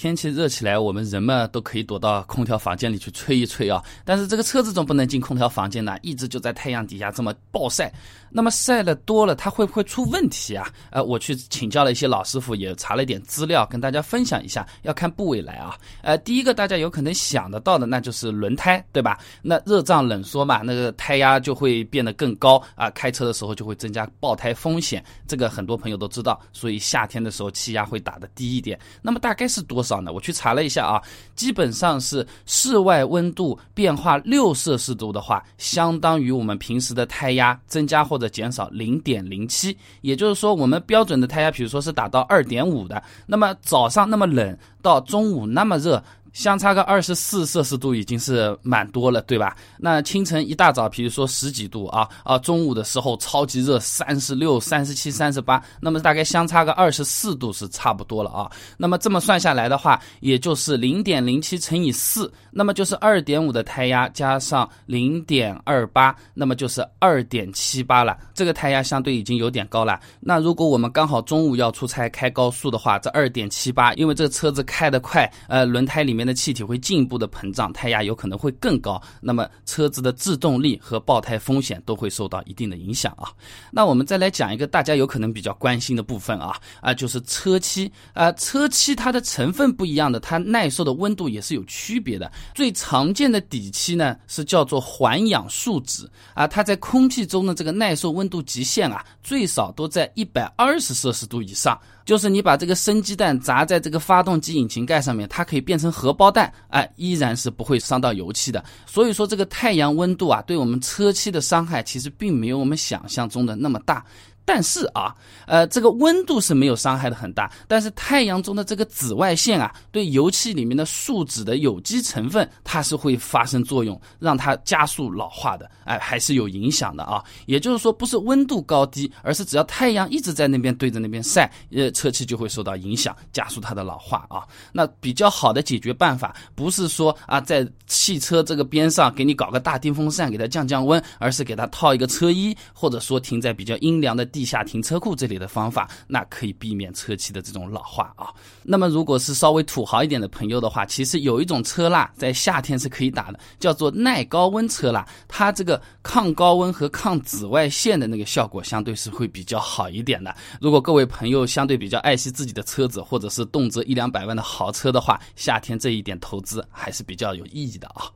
[0.00, 3.84] 天气热起来，我们人们都可以躲到空调房间里去吹一吹啊。
[4.02, 7.92] 但是这个车子总不能进空调房间呢，一直就在太阳底下这么暴晒。
[8.30, 10.66] 那么晒的多了，它会不会出问题啊？
[10.90, 14.66] 呃，我去请教了一些老师傅，也查了一点资料，跟大家分享一下。
[14.84, 15.76] 要看部位来啊。
[16.00, 19.18] 呃，第一个大家有可能想得到的，那就是轮胎，对吧？
[19.42, 25.04] 那热胀冷缩嘛，那个胎压就会变得更高啊，开车的时候就会增加爆胎风险。
[25.26, 28.80] 这个很多朋友都知道，所以夏天的时候气压会打得低一点。
[29.02, 30.12] 那么大概是多少呢？
[30.12, 31.02] 我去查了一下啊，
[31.34, 39.76] 基本上是室外温度变化六摄氏度的话，相当于我们平时的胎压增加或者减少零点零七。
[40.02, 46.02] 也就是说，我们标准的胎压，比如说是达到二点五的，那么早上那么冷，到中午那么热。
[46.32, 49.56] 相差个二十四摄氏度已经是蛮多了，对吧？
[49.78, 58.48] 那清晨一大早，比如说十几度啊啊，中午的时候超级热，三十六、三十七、三十八，那么大概相差个二十四度是差不多了啊。
[58.76, 68.16] 那么这么算下来的话，也就是零点零七乘以四，那么就是二点五的胎压加上零点二八，那么就是二点七八了。
[68.34, 69.98] 这个胎压相对已经有点高了。
[70.20, 76.19] 那如果我们刚好中午要出差开高速的话，这二点七八，因为这个车子开得快，呃，轮胎里面。
[76.20, 83.32] 面的气体会进一步的膨胀，胎压有可能会更高，那么车子的制动力和爆胎风险都会受到一定的影响啊。
[83.70, 92.30] 那我们再来讲一个大家有可能比较关心的部分啊啊，就是车漆啊，车漆它的成分不一样的，它耐受的温度也是有区别的。
[92.54, 101.80] 最常见的底漆呢是叫做环氧树脂啊，它在空气中的这个耐受温度极限啊，最少都在一百二十摄氏度以上。
[102.04, 108.64] 就是你把这个生鸡蛋砸在这个发动机引擎盖上面，它可以变成荷包蛋，哎，依然是不会伤到油漆的。
[108.86, 114.04] 所以说，这个太阳温度啊，对我们车漆的伤害其实并没有我们想象中的那么大。
[114.52, 115.14] 但是啊，
[115.46, 127.22] 呃，这个温度是没有伤害的很大，但是太阳中的这个紫外线啊，对油漆里面的树脂的有机成分，它是会发生作用，让它加速老化的，哎，还是有影响的啊。
[127.46, 134.42] 也就是说，不是温度高低，而是只要太阳一直在那边对着那边晒，呃，车漆就会受到影响，加速它的老化啊。
[134.72, 144.39] 那比较好的解决办法，不是说啊，在汽车这个边上给你搞个大电风扇给它降降温，而是给它套一个车衣，或者说停在比较阴凉的地。
[144.40, 148.32] 地下停车库这里的方法，那可以避免车漆的这种老化啊。
[148.62, 155.06] 那么，如果是稍微土豪一点的朋友的话，其实有一种车蜡在夏天是可以打的，叫做耐高温车蜡。
[155.28, 160.34] 它这个抗高温和抗紫外线的那个效果，相对是会比较好一点的。
[160.58, 168.08] 如果各位朋友相对比较爱惜自己的车子，或者是动辄一两百万的豪车的话，夏天这一点投资还是比较有意义的啊。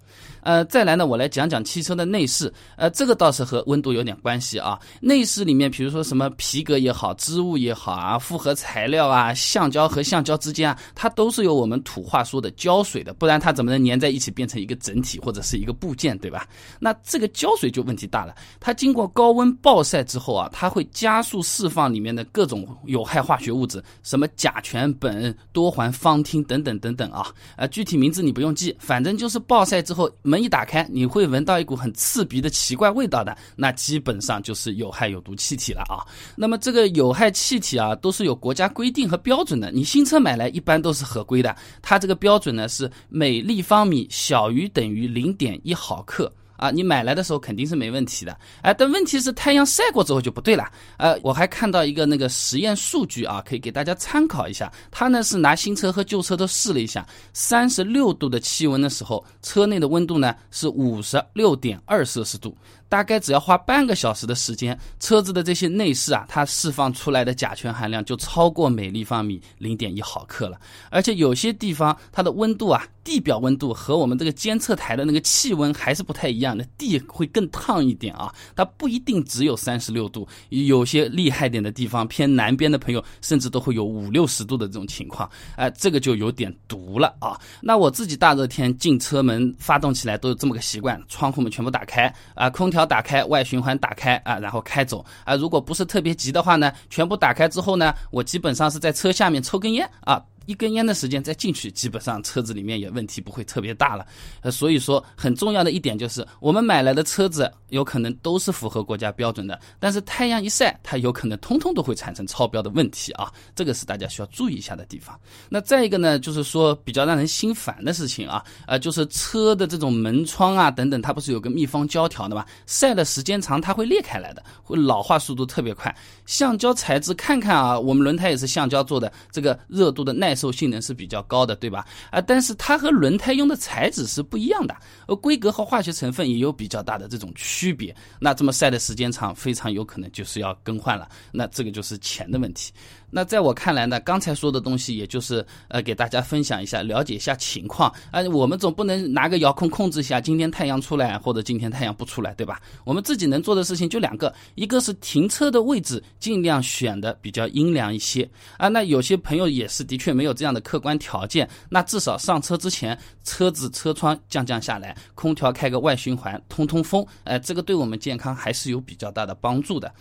[0.45, 2.53] 呃，再来呢，我来讲讲汽车的内饰。
[2.77, 4.79] 呃，这个倒是和温度有点关系啊。
[5.01, 16.47] 内饰里面，比如说什么皮革也好，织物也好啊，复合材料啊，橡胶和橡胶之间啊，它都是有我们土话说的胶水的，不然它怎么能粘在一起变成一个整体或者是一个部件，对吧？
[16.79, 18.35] 那这个胶水就问题大了。
[18.61, 27.33] 它经过高温暴晒之后啊，它会加速释放里面的各种有害化学物质，什么甲醛、苯、多环芳烃等等等等啊。
[27.57, 30.05] 呃，具体名字你不用记，反正就是暴晒之后。
[30.35, 36.03] 门一打开，你会闻到一股很刺鼻的奇怪味道的，那基本上就是有害有毒气体了啊。
[36.35, 39.71] 那么这个有害气体啊，都是有国家规定和标准的。
[39.71, 46.33] 你新车买来一般都是合规的，它这个标准呢是每立方米小于等于零点一毫克。
[46.57, 50.71] 啊，你买来的时候肯定是没问题的，哎，但问题是太阳晒过之后就不对了。
[50.99, 54.73] 呃，我还看到一个那个实验数据啊，可以给大家参考一下。
[54.91, 62.57] 他呢是拿新车和旧车都试了一下，三十六度的气温的时候，车内的温度呢是五十六点二摄氏度。
[62.95, 70.57] 大概只要花半个小时的时间，车子的这些内饰啊，它释放出来的甲醛含量就超过每立方米零点一毫克了。
[70.91, 78.33] 而且有些地方它的温度啊，地表温度和我们这个监测台的那个气温还是不太一样的，地会更烫一点啊。
[78.55, 85.29] 它不一定只有三十六度，有些厉害点的地方，偏南边的朋友甚至都会有五六十度的这种情况。
[85.57, 87.37] 哎，这个就有点毒了啊。
[87.61, 92.84] 那我自己大热天进车门发动起来都有这么个习惯，窗户们全部打开啊，空调。
[92.85, 95.35] 打开，外循环打开啊，然后开走啊。
[95.35, 100.23] 如果不是特别急的话呢，全部打开之后呢，我基本上是在车下面抽根烟啊。
[100.47, 104.07] 一根烟的时间再进去，基本上车子里面也问题不会特别大了。
[104.43, 113.33] 呃，所以说很重要的一点就是，我们买来的车子有可能都是符合国家标准的，但是太阳一晒，它有可能通通都会产生超标的问题啊。
[113.55, 115.19] 这个是大家需要注意一下的地方。
[115.49, 122.45] 那再一个呢，就是说比较让人心烦的事情啊，呃，就是车的这种门窗啊等等，它不是有个密封胶条的吗？
[122.67, 125.95] 晒的时间长，它会裂开来的，会老化速度特别快。
[126.27, 130.34] 橡胶材质看看啊，我们轮胎也是橡胶做的，这个热度的耐。
[130.35, 131.87] 耐受性能是比较高的，对吧？
[132.11, 134.77] 啊，但是它和轮胎用的材质是不一样的，
[135.07, 137.95] 而规格和化学成分也有比较大的这种区别。
[138.19, 141.09] 那这么晒的时间长，非常有可能就是要更换了。
[141.31, 142.73] 那这个就是钱的问题。
[143.11, 147.89] 那在我看来呢，刚才说的东西，也就是呃给大家分享一下，了解一下情况。
[148.11, 152.61] 啊，我们总不能拿个遥控控制一下今天太阳出来或者今天太阳不出来，对吧？
[152.83, 158.67] 我们自己能做的事情就两个，一个是停车的位置尽量选的比较阴凉一些啊。
[158.67, 169.93] 那有些朋友也是的确没没有这样的客观条件，那至少上车之前车子车窗降降下来，空调开个外循环通通风，哎，这个对我们健康还是有比较大的帮助的。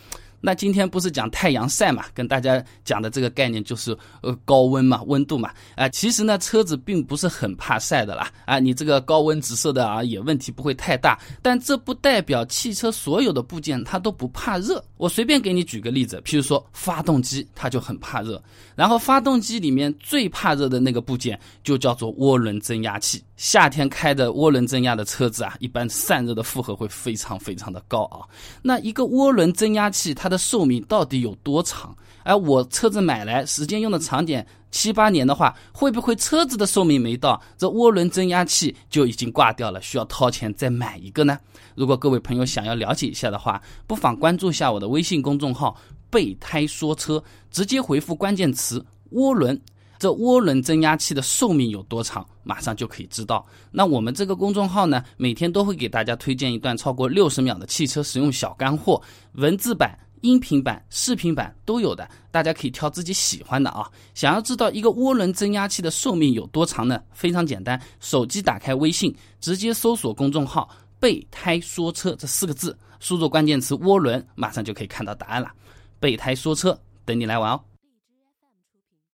[0.45, 2.03] 那今天不是讲太阳晒嘛？
[2.13, 5.49] 跟大家讲的这个概念就是呃高温嘛，温度嘛。
[5.73, 8.29] 啊，其实呢，车子并不是很怕晒的啦。
[8.45, 11.17] 啊，你这个高温直射的啊，也问题不会太大。
[11.41, 14.83] 但这不代表汽车所有的部件它都不怕热。
[14.97, 18.41] 我随便给你举个例子，譬如说发动机，它就很怕热。
[18.75, 23.23] 然后发动机里面最怕热的那个部件就叫做涡轮增压器。
[23.37, 28.27] 夏天开的涡轮增压的车子啊，一般散热的负荷会非常非常的高啊。
[28.61, 31.95] 那一个涡轮增压器它的的寿命到底有多长？
[32.23, 41.37] 哎，我车子买来时间用的长点七八年的话，会不会车子的寿命没到，这涡轮增压器就已经挂掉了，需要掏钱再买一个呢？
[41.75, 45.77] 如果各位朋友想要了解一下的话，不妨关注一下我的微信公众号
[46.09, 48.83] “备胎说车”，直接回复关键词
[49.13, 49.59] “涡轮”。
[49.99, 52.25] 这涡轮增压器的寿命有多长？
[52.43, 53.45] 马上就可以知道。
[53.71, 59.01] 那我们这个公众号呢，每天都会给大家推荐一段超过六十秒的汽车使用小干货，
[59.33, 63.89] 文字版、音频版、视频版都有的，大家可以挑自己喜欢的啊。
[64.13, 67.01] 想要知道一个涡轮增压器的寿命有多长呢？
[67.11, 75.51] 非常简单，手机打开微信，直接搜索公众号“备胎说车”这四个字，输入关键词“涡轮”，马上就可以看到答案了。
[75.99, 77.59] 备胎说车，等你来玩哦。